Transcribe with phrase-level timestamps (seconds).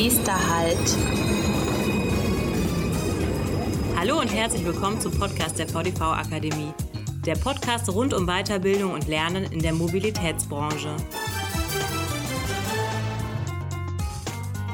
[0.00, 0.96] Nächster Halt.
[3.96, 6.72] Hallo und herzlich willkommen zum Podcast der VDV Akademie.
[7.26, 10.94] Der Podcast rund um Weiterbildung und Lernen in der Mobilitätsbranche.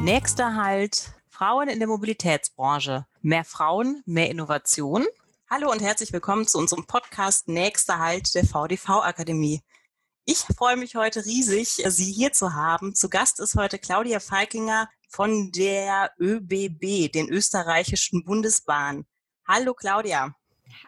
[0.03, 1.15] Nächster Halt.
[1.31, 3.07] Frauen in der Mobilitätsbranche.
[3.23, 5.07] Mehr Frauen, mehr Innovation.
[5.49, 9.63] Hallo und herzlich willkommen zu unserem Podcast Nächster Halt der VDV Akademie.
[10.27, 12.95] Ich freue mich heute riesig, Sie hier zu haben.
[12.95, 19.07] Zu Gast ist heute Claudia Falkinger von der ÖBB, den österreichischen Bundesbahn.
[19.47, 20.35] Hallo Claudia.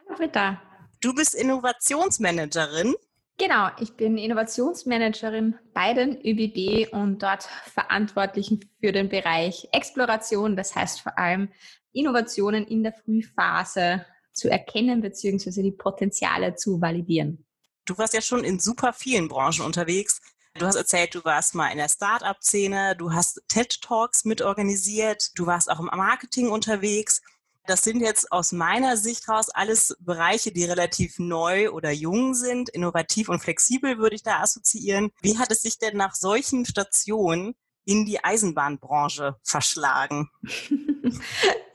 [0.05, 0.61] Hallo Britta.
[1.01, 2.97] Du bist Innovationsmanagerin.
[3.39, 10.75] Genau, ich bin Innovationsmanagerin bei den ÖBB und dort verantwortlich für den Bereich Exploration, das
[10.75, 11.53] heißt vor allem
[11.93, 15.63] Innovationen in der Frühphase zu erkennen bzw.
[15.63, 17.47] die Potenziale zu validieren.
[17.85, 20.21] Du warst ja schon in super vielen Branchen unterwegs.
[20.59, 25.71] Du hast erzählt, du warst mal in der Start-up-Szene, du hast TED-Talks mitorganisiert, du warst
[25.71, 27.21] auch im Marketing unterwegs.
[27.67, 32.69] Das sind jetzt aus meiner Sicht raus alles Bereiche, die relativ neu oder jung sind.
[32.71, 35.11] Innovativ und flexibel würde ich da assoziieren.
[35.21, 37.55] Wie hat es sich denn nach solchen Stationen
[37.85, 40.31] in die Eisenbahnbranche verschlagen?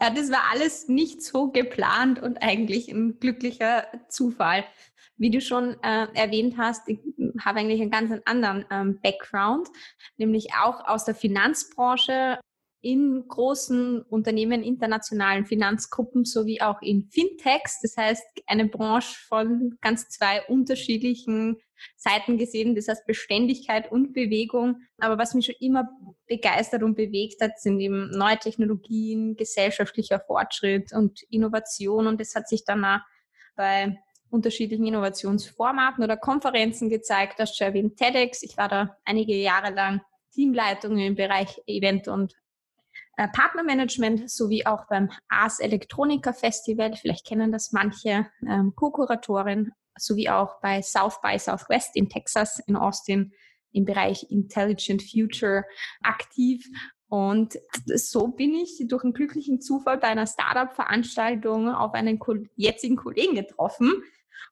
[0.01, 4.65] ja, das war alles nicht so geplant und eigentlich ein glücklicher Zufall.
[5.21, 6.97] Wie du schon äh, erwähnt hast, ich
[7.45, 9.67] habe eigentlich einen ganz anderen ähm, Background,
[10.17, 12.39] nämlich auch aus der Finanzbranche
[12.81, 17.81] in großen Unternehmen, internationalen Finanzgruppen sowie auch in Fintechs.
[17.83, 21.57] Das heißt, eine Branche von ganz zwei unterschiedlichen
[21.97, 22.73] Seiten gesehen.
[22.73, 24.77] Das heißt Beständigkeit und Bewegung.
[24.97, 25.87] Aber was mich schon immer
[26.25, 32.07] begeistert und bewegt hat, sind eben neue Technologien, gesellschaftlicher Fortschritt und Innovation.
[32.07, 33.01] Und das hat sich dann auch
[33.55, 33.99] bei
[34.31, 37.35] unterschiedlichen Innovationsformaten oder Konferenzen gezeigt.
[37.37, 38.41] Das schon erwähnt TEDx.
[38.43, 40.01] Ich war da einige Jahre lang
[40.33, 42.33] Teamleitung im Bereich Event und
[43.17, 46.95] äh, Partnermanagement sowie auch beim Ars Electronica Festival.
[46.95, 52.75] Vielleicht kennen das manche ähm, Co-Kuratorin sowie auch bei South by Southwest in Texas in
[52.75, 53.33] Austin
[53.73, 55.65] im Bereich Intelligent Future
[56.01, 56.65] aktiv.
[57.07, 57.59] Und
[57.95, 62.19] so bin ich durch einen glücklichen Zufall bei einer Startup-Veranstaltung auf einen
[62.55, 64.03] jetzigen Kollegen getroffen,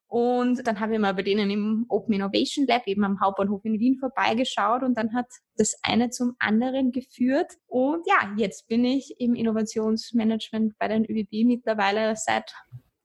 [0.06, 3.78] und dann habe ich mal bei denen im Open Innovation Lab eben am Hauptbahnhof in
[3.78, 7.52] Wien vorbeigeschaut und dann hat das eine zum anderen geführt.
[7.66, 12.52] Und ja, jetzt bin ich im Innovationsmanagement bei den ÖBB mittlerweile seit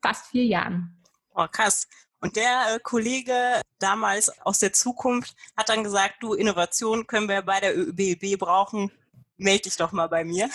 [0.01, 1.03] fast vier Jahren.
[1.35, 1.87] Oh, krass.
[2.21, 7.43] Und der äh, Kollege damals aus der Zukunft hat dann gesagt, du, Innovation können wir
[7.43, 8.91] bei der ÖBB brauchen.
[9.37, 10.49] Melde dich doch mal bei mir.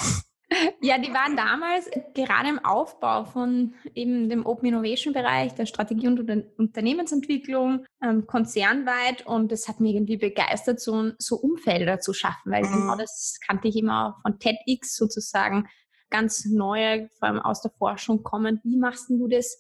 [0.81, 6.09] Ja, die waren damals gerade im Aufbau von eben dem Open Innovation Bereich, der Strategie
[6.09, 6.29] und
[6.59, 9.27] Unternehmensentwicklung, ähm, konzernweit.
[9.27, 12.73] Und das hat mich irgendwie begeistert, so, so Umfelder zu schaffen, weil mhm.
[12.73, 15.69] genau das kannte ich immer von TEDx sozusagen,
[16.11, 18.61] ganz neue, vor allem aus der Forschung kommen.
[18.65, 19.59] Wie machst du das?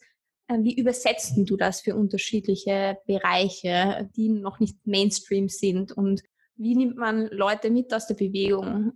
[0.48, 5.92] Äh, wie übersetzt du das für unterschiedliche Bereiche, die noch nicht Mainstream sind?
[5.92, 6.22] Und
[6.56, 8.94] wie nimmt man Leute mit aus der Bewegung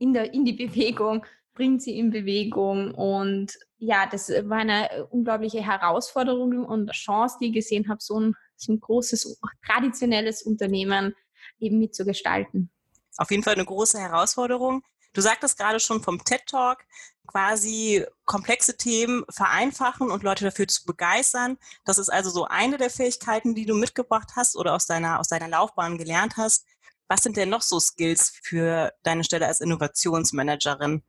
[0.00, 1.24] in, der, in die Bewegung,
[1.54, 2.92] bringt sie in Bewegung.
[2.94, 8.34] Und ja, das war eine unglaubliche Herausforderung und Chance, die ich gesehen habe, so ein,
[8.56, 11.14] so ein großes, traditionelles Unternehmen
[11.58, 12.70] eben mitzugestalten.
[13.18, 14.82] Auf jeden Fall eine große Herausforderung.
[15.12, 16.84] Du sagtest gerade schon vom TED Talk,
[17.26, 21.58] quasi komplexe Themen vereinfachen und Leute dafür zu begeistern.
[21.84, 25.28] Das ist also so eine der Fähigkeiten, die du mitgebracht hast oder aus deiner, aus
[25.28, 26.64] deiner Laufbahn gelernt hast.
[27.10, 31.02] Was sind denn noch so Skills für deine Stelle als Innovationsmanagerin?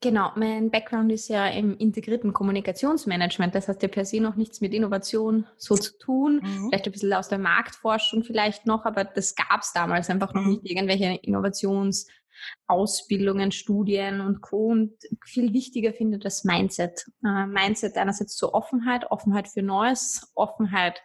[0.00, 3.54] Genau, mein Background ist ja im integrierten Kommunikationsmanagement.
[3.54, 6.40] Das hat ja per se noch nichts mit Innovation so zu tun.
[6.42, 6.70] Mhm.
[6.70, 10.40] Vielleicht ein bisschen aus der Marktforschung vielleicht noch, aber das gab es damals einfach noch
[10.40, 10.52] mhm.
[10.52, 14.68] nicht irgendwelche Innovationsausbildungen, Studien und Co.
[14.68, 14.94] Und
[15.26, 17.04] viel wichtiger finde ich das Mindset.
[17.22, 21.02] Äh, Mindset einerseits zur Offenheit, Offenheit für Neues, Offenheit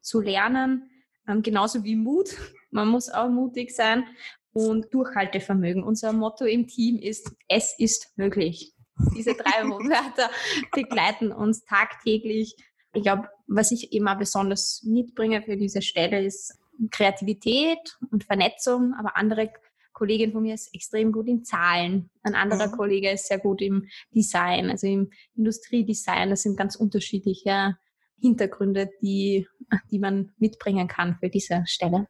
[0.00, 0.88] zu lernen,
[1.28, 2.34] ähm, genauso wie Mut.
[2.70, 4.04] Man muss auch mutig sein
[4.52, 5.82] und Durchhaltevermögen.
[5.82, 8.74] Unser Motto im Team ist, es ist möglich.
[9.16, 10.30] Diese drei Wörter
[10.72, 12.54] begleiten uns tagtäglich.
[12.92, 16.58] Ich glaube, was ich immer besonders mitbringe für diese Stelle ist
[16.90, 19.50] Kreativität und Vernetzung, aber andere
[19.92, 22.10] Kollegin von mir ist extrem gut in Zahlen.
[22.22, 22.72] Ein anderer mhm.
[22.72, 26.30] Kollege ist sehr gut im Design, also im Industriedesign.
[26.30, 27.76] Das sind ganz unterschiedliche
[28.18, 29.46] Hintergründe, die,
[29.90, 32.06] die man mitbringen kann für diese Stelle.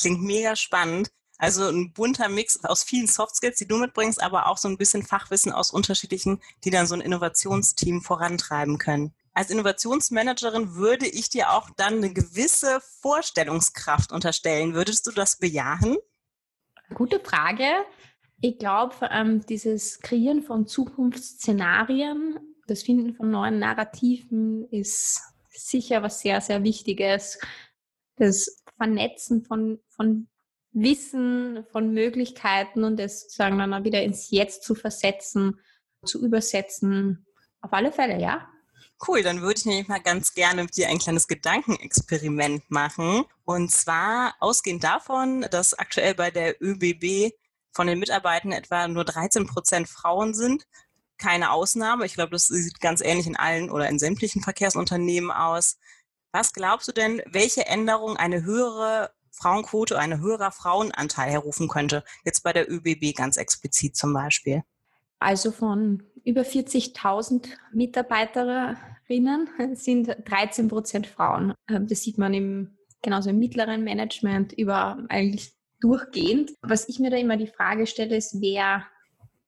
[0.00, 1.10] Klingt mega spannend.
[1.38, 4.76] Also ein bunter Mix aus vielen Soft Skills, die du mitbringst, aber auch so ein
[4.76, 9.14] bisschen Fachwissen aus unterschiedlichen, die dann so ein Innovationsteam vorantreiben können.
[9.34, 14.74] Als Innovationsmanagerin würde ich dir auch dann eine gewisse Vorstellungskraft unterstellen.
[14.74, 15.96] Würdest du das bejahen?
[16.92, 17.66] Gute Frage.
[18.40, 26.20] Ich glaube, ähm, dieses Kreieren von Zukunftsszenarien, das Finden von neuen Narrativen ist sicher was
[26.20, 27.38] sehr, sehr Wichtiges.
[28.18, 30.28] Das Vernetzen von, von
[30.72, 35.58] Wissen, von Möglichkeiten und das sozusagen dann auch wieder ins Jetzt zu versetzen,
[36.04, 37.26] zu übersetzen.
[37.60, 38.48] Auf alle Fälle, ja.
[39.06, 43.24] Cool, dann würde ich nämlich mal ganz gerne mit dir ein kleines Gedankenexperiment machen.
[43.44, 47.32] Und zwar ausgehend davon, dass aktuell bei der ÖBB
[47.72, 50.66] von den Mitarbeitern etwa nur 13 Prozent Frauen sind.
[51.16, 52.06] Keine Ausnahme.
[52.06, 55.78] Ich glaube, das sieht ganz ähnlich in allen oder in sämtlichen Verkehrsunternehmen aus.
[56.32, 62.04] Was glaubst du denn, welche Änderung eine höhere Frauenquote, ein höherer Frauenanteil herrufen könnte?
[62.24, 64.62] Jetzt bei der ÖBB ganz explizit zum Beispiel.
[65.18, 71.54] Also von über 40.000 Mitarbeiterinnen sind 13 Prozent Frauen.
[71.68, 76.52] Ähm, das sieht man im, genauso im mittleren Management über eigentlich durchgehend.
[76.62, 78.86] Was ich mir da immer die Frage stelle, ist, wer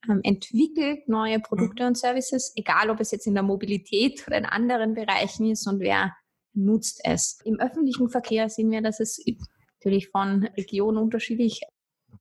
[0.08, 4.46] ähm, entwickelt neue Produkte und Services, egal ob es jetzt in der Mobilität oder in
[4.46, 6.14] anderen Bereichen ist und wer
[6.54, 7.38] nutzt es.
[7.44, 9.22] Im öffentlichen Verkehr sehen wir, dass es
[9.78, 11.62] natürlich von Region unterschiedlich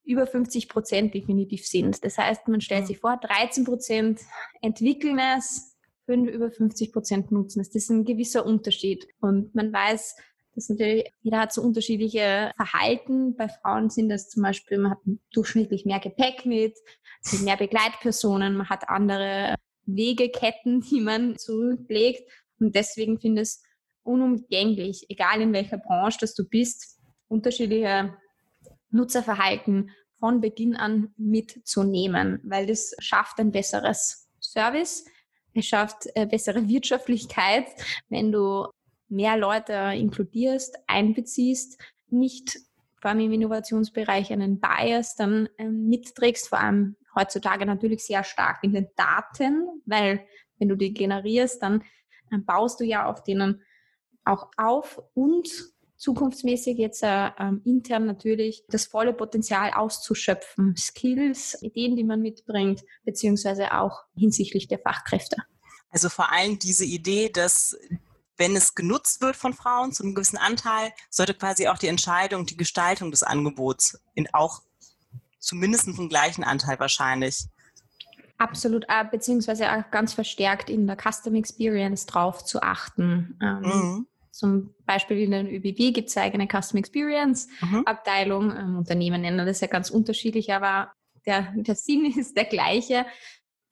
[0.04, 2.04] über 50 Prozent definitiv sind.
[2.04, 4.22] Das heißt, man stellt sich vor, 13 Prozent
[4.62, 5.76] entwickeln es,
[6.08, 7.70] über 50 Prozent nutzen es.
[7.70, 9.08] Das ist ein gewisser Unterschied.
[9.20, 10.16] Und man weiß,
[10.56, 13.36] dass natürlich, jeder hat so unterschiedliche Verhalten.
[13.36, 15.00] Bei Frauen sind das zum Beispiel, man hat
[15.32, 16.76] durchschnittlich mehr Gepäck mit,
[17.22, 19.56] sind mehr Begleitpersonen, man hat andere
[19.86, 22.30] Wegeketten, die man zurücklegt.
[22.60, 23.64] Und deswegen finde ich es
[24.04, 28.16] unumgänglich, egal in welcher Branche dass du bist, unterschiedliche
[28.92, 35.06] Nutzerverhalten von Beginn an mitzunehmen, weil das schafft ein besseres Service,
[35.54, 37.66] es schafft äh, bessere Wirtschaftlichkeit,
[38.10, 38.68] wenn du
[39.08, 41.80] mehr Leute inkludierst, einbeziehst,
[42.10, 42.60] nicht
[43.02, 48.64] vor allem im Innovationsbereich einen Bias dann ähm, mitträgst, vor allem heutzutage natürlich sehr stark
[48.64, 50.26] in den Daten, weil
[50.58, 51.84] wenn du die generierst, dann,
[52.30, 53.62] dann baust du ja auf denen
[54.30, 55.50] auch auf und
[55.98, 60.76] zukunftsmäßig jetzt äh, ähm, intern natürlich das volle Potenzial auszuschöpfen.
[60.78, 65.38] Skills, Ideen, die man mitbringt, beziehungsweise auch hinsichtlich der Fachkräfte.
[65.90, 67.78] Also vor allem diese Idee, dass
[68.38, 72.46] wenn es genutzt wird von Frauen zu einem gewissen Anteil, sollte quasi auch die Entscheidung,
[72.46, 74.62] die Gestaltung des Angebots in auch
[75.40, 77.48] zumindest einen gleichen Anteil wahrscheinlich.
[78.38, 83.38] Absolut, äh, beziehungsweise auch ganz verstärkt in der Custom Experience drauf zu achten.
[83.42, 84.08] Ähm, mhm.
[84.40, 87.84] Zum Beispiel in der ÖBB gibt es eigene Custom Experience mhm.
[87.86, 88.56] Abteilung.
[88.56, 90.94] Ähm, Unternehmen nennen das ja ganz unterschiedlich, aber
[91.26, 93.06] der, der Sinn ist der gleiche,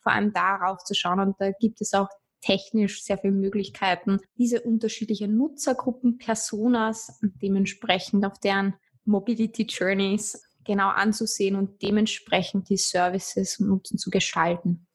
[0.04, 1.22] vor allem darauf zu schauen.
[1.22, 2.10] Und da gibt es auch
[2.42, 8.74] technisch sehr viele Möglichkeiten, diese unterschiedlichen Nutzergruppen, Personas dementsprechend auf deren
[9.06, 14.86] Mobility Journeys genau anzusehen und dementsprechend die Services und Nutzen zu gestalten.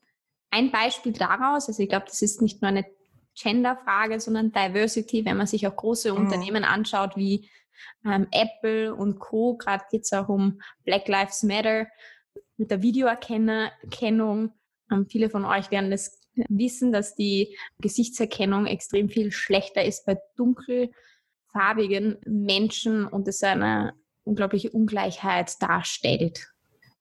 [0.50, 2.84] Ein Beispiel daraus, also ich glaube, das ist nicht nur eine
[3.34, 6.18] Gender-Frage, sondern Diversity, wenn man sich auch große mhm.
[6.18, 7.48] Unternehmen anschaut wie
[8.04, 9.56] ähm, Apple und Co.
[9.56, 11.86] Gerade geht es auch um Black Lives Matter
[12.56, 14.52] mit der Videoerkennung.
[14.90, 20.18] Ähm, viele von euch werden das wissen, dass die Gesichtserkennung extrem viel schlechter ist bei
[20.36, 23.94] dunkelfarbigen Menschen und es eine
[24.24, 26.51] unglaubliche Ungleichheit darstellt.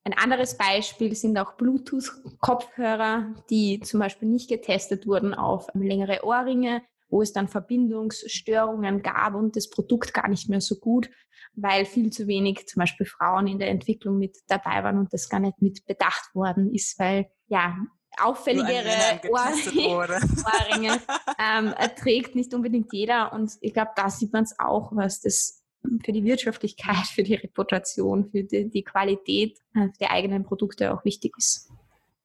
[0.03, 6.81] Ein anderes Beispiel sind auch Bluetooth-Kopfhörer, die zum Beispiel nicht getestet wurden auf längere Ohrringe,
[7.09, 11.09] wo es dann Verbindungsstörungen gab und das Produkt gar nicht mehr so gut,
[11.53, 15.29] weil viel zu wenig zum Beispiel Frauen in der Entwicklung mit dabei waren und das
[15.29, 17.77] gar nicht mit bedacht worden ist, weil ja
[18.19, 20.99] auffälligere Ohrringe
[21.39, 25.60] ähm, trägt nicht unbedingt jeder und ich glaube, da sieht man es auch, was das
[26.03, 31.03] für die Wirtschaftlichkeit, für die Reputation, für die, die Qualität äh, der eigenen Produkte auch
[31.05, 31.69] wichtig ist.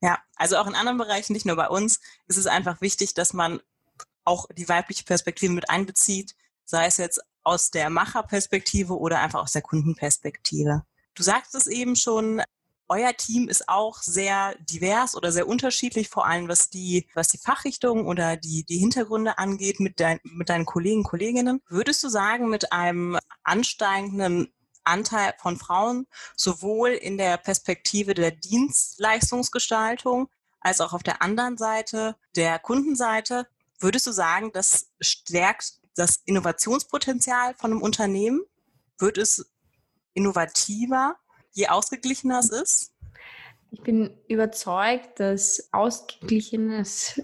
[0.03, 3.33] Ja, also auch in anderen Bereichen, nicht nur bei uns, ist es einfach wichtig, dass
[3.33, 3.61] man
[4.25, 6.35] auch die weibliche Perspektive mit einbezieht,
[6.65, 10.85] sei es jetzt aus der Macherperspektive oder einfach aus der Kundenperspektive.
[11.15, 12.43] Du sagtest es eben schon,
[12.88, 17.38] euer Team ist auch sehr divers oder sehr unterschiedlich, vor allem was die, was die
[17.38, 21.62] Fachrichtung oder die, die Hintergründe angeht mit, dein, mit deinen Kollegen Kolleginnen.
[21.69, 24.52] Würdest du sagen, mit einem ansteigenden
[24.85, 30.28] Anteil von Frauen, sowohl in der Perspektive der Dienstleistungsgestaltung
[30.61, 33.47] als auch auf der anderen Seite, der Kundenseite,
[33.81, 38.43] würdest du sagen, das stärkt das Innovationspotenzial von einem Unternehmen?
[38.99, 39.50] Wird es
[40.14, 41.16] innovativer?
[41.57, 42.93] Je ausgeglichener es ist?
[43.71, 47.21] Ich bin überzeugt, dass ausgeglichenes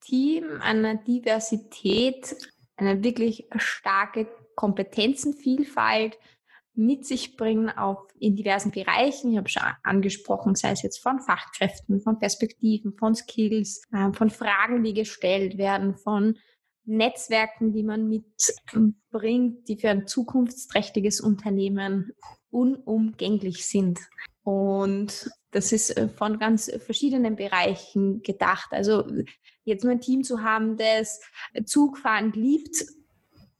[0.00, 2.36] Team, eine Diversität,
[2.76, 4.26] eine wirklich starke
[4.56, 6.18] Kompetenzenvielfalt
[6.74, 9.32] mit sich bringen, auch in diversen Bereichen.
[9.32, 14.30] Ich habe schon angesprochen, sei es jetzt von Fachkräften, von Perspektiven, von Skills, äh, von
[14.30, 16.38] Fragen, die gestellt werden, von
[16.84, 22.12] Netzwerken, die man mitbringt, die für ein zukunftsträchtiges Unternehmen
[22.50, 24.00] unumgänglich sind.
[24.42, 28.72] Und das ist äh, von ganz verschiedenen Bereichen gedacht.
[28.72, 29.04] Also
[29.64, 31.20] jetzt nur ein Team zu haben, das
[31.64, 32.84] Zugfahren liebt,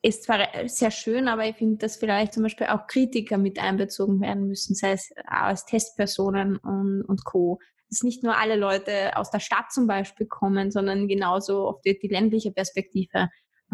[0.03, 4.21] ist zwar sehr schön, aber ich finde, dass vielleicht zum Beispiel auch Kritiker mit einbezogen
[4.21, 7.59] werden müssen, sei es als Testpersonen und, und Co.
[7.91, 12.09] Dass nicht nur alle Leute aus der Stadt zum Beispiel kommen, sondern genauso die, die
[12.09, 13.29] ländliche Perspektive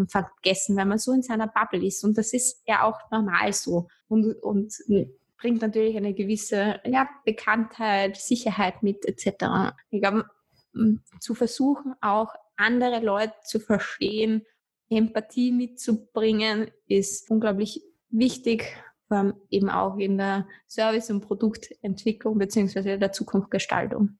[0.09, 2.05] vergessen, weil man so in seiner Bubble ist.
[2.05, 3.89] Und das ist ja auch normal so.
[4.09, 4.75] Und, und
[5.39, 9.75] bringt natürlich eine gewisse ja, Bekanntheit, Sicherheit mit etc.
[9.91, 10.27] Ich glaube,
[11.21, 14.43] zu versuchen, auch andere Leute zu verstehen,
[14.89, 18.77] Empathie mitzubringen, ist unglaublich wichtig,
[19.51, 24.19] eben auch in der Service- und Produktentwicklung beziehungsweise der Zukunftsgestaltung.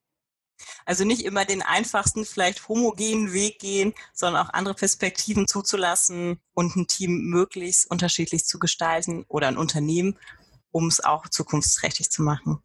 [0.85, 6.77] Also nicht immer den einfachsten, vielleicht homogenen Weg gehen, sondern auch andere Perspektiven zuzulassen und
[6.77, 10.19] ein Team möglichst unterschiedlich zu gestalten oder ein Unternehmen,
[10.71, 12.59] um es auch zukunftsträchtig zu machen.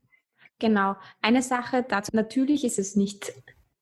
[0.60, 0.96] Genau.
[1.22, 3.34] Eine Sache dazu, natürlich ist es nicht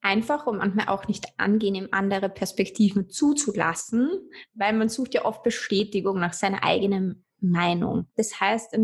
[0.02, 4.10] einfach und manchmal auch nicht angenehm, andere Perspektiven zuzulassen,
[4.54, 8.08] weil man sucht ja oft Bestätigung nach seiner eigenen Meinung.
[8.16, 8.78] Das heißt,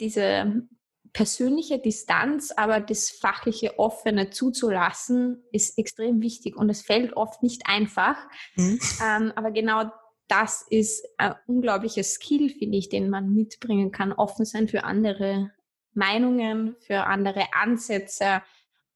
[0.00, 0.66] diese
[1.14, 7.62] persönliche Distanz, aber das fachliche Offene zuzulassen, ist extrem wichtig und es fällt oft nicht
[7.66, 8.16] einfach.
[8.56, 8.78] Mhm.
[9.02, 9.90] Ähm, aber genau
[10.28, 14.12] das ist ein unglaubliches Skill, finde ich, den man mitbringen kann.
[14.12, 15.52] Offen sein für andere
[15.94, 18.42] Meinungen, für andere Ansätze,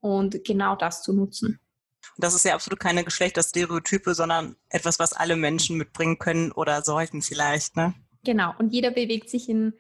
[0.01, 1.61] und genau das zu nutzen.
[2.17, 7.23] Das ist ja absolut keine Geschlechterstereotype, sondern etwas, was alle Menschen mitbringen können oder sollten
[7.23, 7.95] vielleicht, ne?
[8.25, 8.53] Genau.
[8.59, 9.75] Und jeder bewegt sich in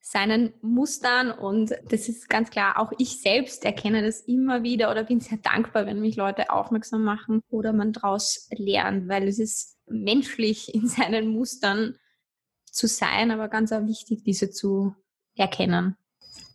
[0.00, 5.04] seinen Mustern und das ist ganz klar, auch ich selbst erkenne das immer wieder oder
[5.04, 9.76] bin sehr dankbar, wenn mich Leute aufmerksam machen oder man daraus lernt, weil es ist
[9.86, 11.96] menschlich in seinen Mustern
[12.64, 14.94] zu sein, aber ganz auch wichtig, diese zu
[15.34, 15.96] erkennen.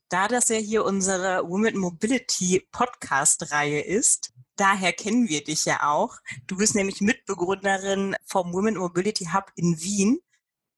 [0.09, 6.17] Da das ja hier unsere Women Mobility Podcast-Reihe ist, daher kennen wir dich ja auch.
[6.47, 10.19] Du bist nämlich Mitbegründerin vom Women Mobility Hub in Wien.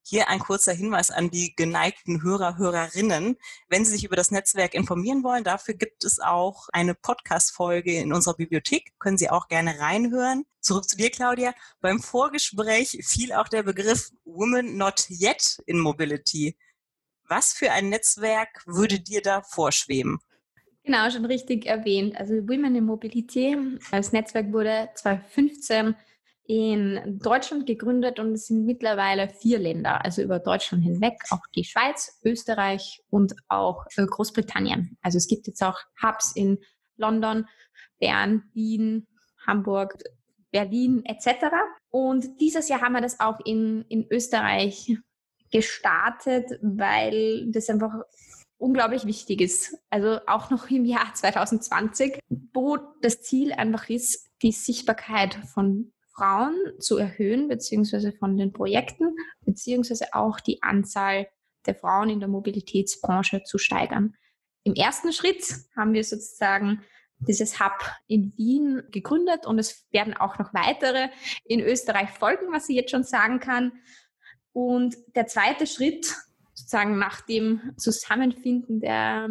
[0.09, 3.35] Hier ein kurzer Hinweis an die geneigten Hörer, Hörerinnen.
[3.67, 8.13] Wenn Sie sich über das Netzwerk informieren wollen, dafür gibt es auch eine Podcast-Folge in
[8.13, 8.97] unserer Bibliothek.
[8.99, 10.45] Können Sie auch gerne reinhören.
[10.61, 11.53] Zurück zu dir, Claudia.
[11.81, 16.55] Beim Vorgespräch fiel auch der Begriff Women Not Yet in Mobility.
[17.27, 20.21] Was für ein Netzwerk würde dir da vorschweben?
[20.85, 22.15] Genau, schon richtig erwähnt.
[22.15, 23.57] Also Women in Mobility
[23.91, 25.97] als Netzwerk wurde 2015
[26.47, 31.65] in Deutschland gegründet und es sind mittlerweile vier Länder, also über Deutschland hinweg, auch die
[31.65, 34.97] Schweiz, Österreich und auch äh, Großbritannien.
[35.01, 36.57] Also es gibt jetzt auch Hubs in
[36.95, 37.45] London,
[37.99, 39.07] Bern, Wien,
[39.45, 39.97] Hamburg,
[40.51, 41.47] Berlin etc.
[41.89, 44.97] Und dieses Jahr haben wir das auch in, in Österreich
[45.51, 47.93] gestartet, weil das einfach
[48.57, 49.77] unglaublich wichtig ist.
[49.89, 52.19] Also auch noch im Jahr 2020,
[52.53, 59.15] wo das Ziel einfach ist, die Sichtbarkeit von Frauen zu erhöhen, beziehungsweise von den Projekten,
[59.41, 61.27] beziehungsweise auch die Anzahl
[61.65, 64.15] der Frauen in der Mobilitätsbranche zu steigern.
[64.63, 65.43] Im ersten Schritt
[65.75, 66.83] haben wir sozusagen
[67.19, 71.09] dieses Hub in Wien gegründet und es werden auch noch weitere
[71.45, 73.71] in Österreich folgen, was ich jetzt schon sagen kann.
[74.53, 76.15] Und der zweite Schritt,
[76.53, 79.29] sozusagen nach dem Zusammenfinden der,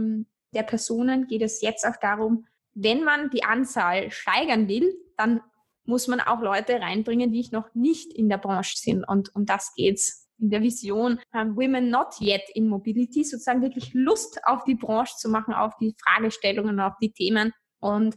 [0.55, 5.40] der Personen, geht es jetzt auch darum, wenn man die Anzahl steigern will, dann
[5.87, 9.05] muss man auch Leute reinbringen, die noch nicht in der Branche sind.
[9.05, 13.95] Und um das geht's in der Vision um, Women Not Yet in Mobility, sozusagen wirklich
[13.95, 17.52] Lust auf die Branche zu machen, auf die Fragestellungen, auf die Themen.
[17.81, 18.16] Und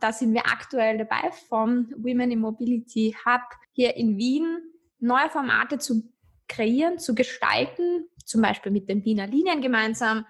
[0.00, 3.42] da sind wir aktuell dabei vom Women in Mobility Hub
[3.72, 4.58] hier in Wien,
[4.98, 6.02] neue Formate zu
[6.48, 10.26] kreieren, zu gestalten, zum Beispiel mit den Wiener Linien gemeinsam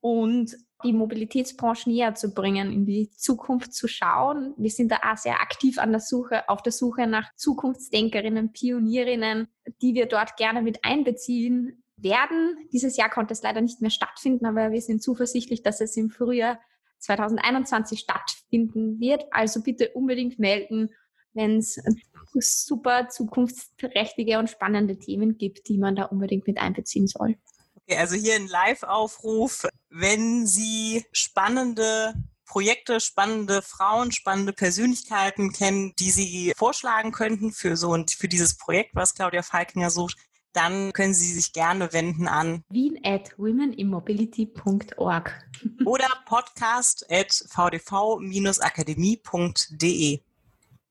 [0.00, 4.54] und die Mobilitätsbranche näher zu bringen, in die Zukunft zu schauen.
[4.56, 9.48] Wir sind da auch sehr aktiv an der Suche, auf der Suche nach Zukunftsdenkerinnen, Pionierinnen,
[9.80, 12.56] die wir dort gerne mit einbeziehen werden.
[12.72, 16.10] Dieses Jahr konnte es leider nicht mehr stattfinden, aber wir sind zuversichtlich, dass es im
[16.10, 16.58] Frühjahr
[16.98, 19.24] 2021 stattfinden wird.
[19.30, 20.90] Also bitte unbedingt melden,
[21.32, 21.80] wenn es
[22.34, 27.36] super zukunftsträchtige und spannende Themen gibt, die man da unbedingt mit einbeziehen soll.
[27.88, 32.14] Okay, also hier ein Live-Aufruf, wenn Sie spannende
[32.46, 38.56] Projekte, spannende Frauen, spannende Persönlichkeiten kennen, die Sie vorschlagen könnten für so und für dieses
[38.56, 40.16] Projekt, was Claudia Falkinger sucht,
[40.52, 45.48] dann können Sie sich gerne wenden an wien at womenimmobility.org
[45.86, 50.20] oder podcast at vdv-akademie.de.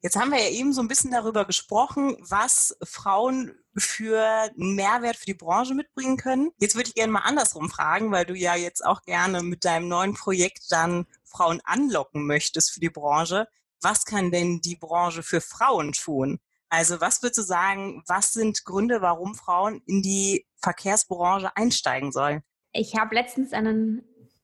[0.04, 5.16] Jetzt haben wir ja eben so ein bisschen darüber gesprochen, was Frauen für einen Mehrwert
[5.16, 6.52] für die Branche mitbringen können.
[6.58, 9.88] Jetzt würde ich gerne mal andersrum fragen, weil du ja jetzt auch gerne mit deinem
[9.88, 13.48] neuen Projekt dann Frauen anlocken möchtest für die Branche.
[13.80, 16.40] Was kann denn die Branche für Frauen tun?
[16.70, 22.42] Also was würdest du sagen, was sind Gründe, warum Frauen in die Verkehrsbranche einsteigen sollen?
[22.72, 24.04] Ich habe letztens einen,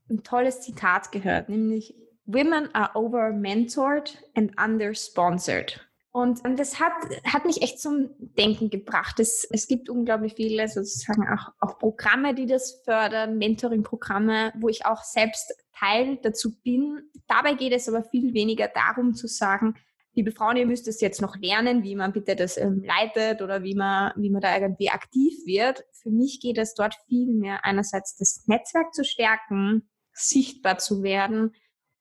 [0.10, 1.96] ein tolles Zitat gehört, nämlich
[2.28, 5.80] Women are over-mentored and under-sponsored.
[6.12, 6.94] Und, das hat,
[7.26, 9.20] hat mich echt zum Denken gebracht.
[9.20, 14.86] Es, es gibt unglaublich viele sozusagen auch, auch Programme, die das fördern, Mentoring-Programme, wo ich
[14.86, 17.04] auch selbst Teil dazu bin.
[17.28, 19.76] Dabei geht es aber viel weniger darum zu sagen,
[20.14, 23.64] liebe Frauen, ihr müsst es jetzt noch lernen, wie man bitte das ähm, leitet oder
[23.64, 25.86] wie man, wie man da irgendwie aktiv wird.
[25.94, 31.54] Für mich geht es dort viel mehr einerseits das Netzwerk zu stärken, sichtbar zu werden,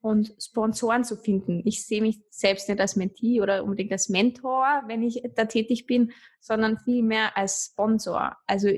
[0.07, 1.63] und Sponsoren zu finden.
[1.65, 5.87] Ich sehe mich selbst nicht als Mentee oder unbedingt als Mentor, wenn ich da tätig
[5.87, 8.37] bin, sondern vielmehr als Sponsor.
[8.47, 8.69] Also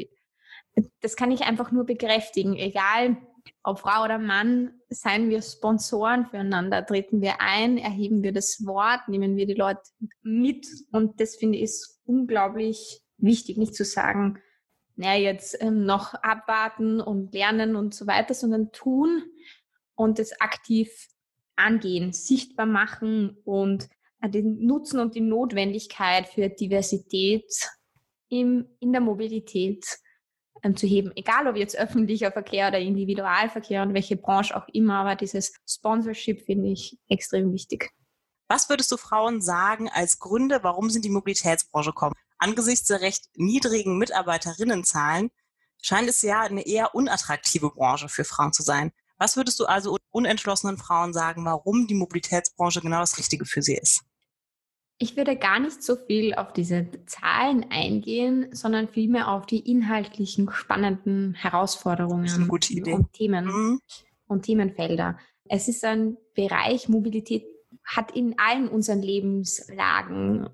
[1.01, 2.57] das kann ich einfach nur bekräftigen.
[2.57, 3.17] Egal,
[3.63, 9.09] ob Frau oder Mann, seien wir Sponsoren füreinander, treten wir ein, erheben wir das Wort,
[9.09, 9.83] nehmen wir die Leute
[10.23, 10.67] mit.
[10.93, 11.73] Und das finde ich
[12.05, 14.41] unglaublich wichtig, nicht zu sagen,
[14.97, 19.23] naja, jetzt ähm, noch abwarten und lernen und so weiter, sondern tun
[19.95, 20.91] und es aktiv
[21.59, 23.89] angehen, sichtbar machen und
[24.21, 27.53] äh, den Nutzen und die Notwendigkeit für Diversität
[28.29, 29.87] im, in der Mobilität
[30.63, 31.13] ähm, zu heben.
[31.17, 36.43] Egal ob jetzt öffentlicher Verkehr oder Individualverkehr und welche Branche auch immer, aber dieses Sponsorship
[36.43, 37.91] finde ich extrem wichtig.
[38.49, 42.15] Was würdest du Frauen sagen als Gründe, warum sie in die Mobilitätsbranche kommen?
[42.39, 45.31] Angesichts der recht niedrigen Mitarbeiterinnenzahlen
[45.83, 48.93] scheint es ja eine eher unattraktive Branche für Frauen zu sein.
[49.19, 53.77] Was würdest du also unentschlossenen Frauen sagen, warum die Mobilitätsbranche genau das Richtige für sie
[53.77, 54.05] ist?
[55.01, 60.51] Ich würde gar nicht so viel auf diese Zahlen eingehen, sondern vielmehr auf die inhaltlichen
[60.51, 63.81] spannenden Herausforderungen und Themen mhm.
[64.27, 65.19] und Themenfelder.
[65.45, 67.45] Es ist ein Bereich, Mobilität
[67.85, 70.49] hat in allen unseren Lebenslagen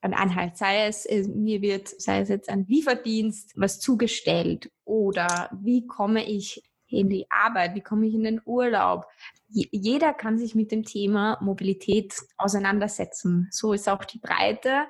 [0.00, 0.56] einen Anhalt.
[0.56, 6.28] Sei es, äh, mir wird, sei es jetzt ein Lieferdienst, was zugestellt oder wie komme
[6.28, 9.06] ich in die Arbeit, wie komme ich in den Urlaub.
[9.48, 13.48] Jeder kann sich mit dem Thema Mobilität auseinandersetzen.
[13.50, 14.86] So ist auch die Breite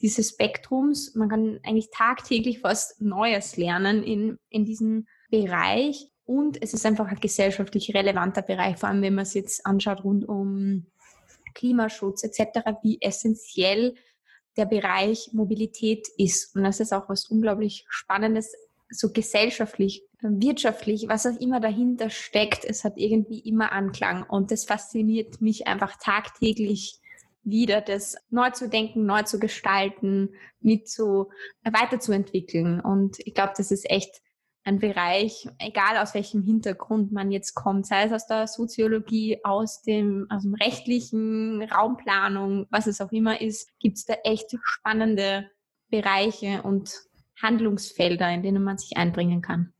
[0.00, 1.14] dieses Spektrums.
[1.14, 6.10] Man kann eigentlich tagtäglich was Neues lernen in, in diesem Bereich.
[6.24, 10.04] Und es ist einfach ein gesellschaftlich relevanter Bereich, vor allem wenn man es jetzt anschaut
[10.04, 10.86] rund um
[11.54, 13.94] Klimaschutz etc., wie essentiell
[14.56, 16.54] der Bereich Mobilität ist.
[16.54, 18.52] Und das ist auch was unglaublich Spannendes,
[18.90, 24.64] so gesellschaftlich wirtschaftlich, was auch immer dahinter steckt, es hat irgendwie immer Anklang und das
[24.64, 27.00] fasziniert mich einfach tagtäglich
[27.44, 31.30] wieder, das neu zu denken, neu zu gestalten, mit so
[31.62, 32.80] weiterzuentwickeln.
[32.80, 34.20] Und ich glaube, das ist echt
[34.64, 39.80] ein Bereich, egal aus welchem Hintergrund man jetzt kommt, sei es aus der Soziologie, aus
[39.82, 45.50] dem, aus dem rechtlichen, Raumplanung, was es auch immer ist, gibt es da echt spannende
[45.90, 46.92] Bereiche und
[47.42, 49.72] Handlungsfelder, in denen man sich einbringen kann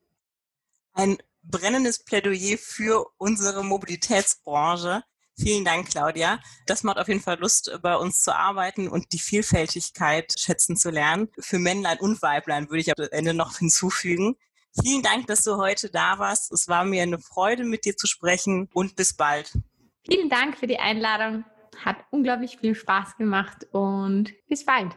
[0.98, 5.02] ein brennendes Plädoyer für unsere Mobilitätsbranche.
[5.40, 6.40] Vielen Dank, Claudia.
[6.66, 10.90] Das macht auf jeden Fall Lust, bei uns zu arbeiten und die Vielfältigkeit schätzen zu
[10.90, 11.28] lernen.
[11.38, 14.36] Für Männlein und Weiblein würde ich am Ende noch hinzufügen.
[14.82, 16.52] Vielen Dank, dass du heute da warst.
[16.52, 19.52] Es war mir eine Freude, mit dir zu sprechen und bis bald.
[20.04, 21.44] Vielen Dank für die Einladung.
[21.84, 24.96] Hat unglaublich viel Spaß gemacht und bis bald.